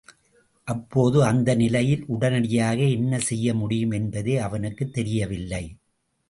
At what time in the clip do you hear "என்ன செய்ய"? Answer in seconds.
2.81-3.53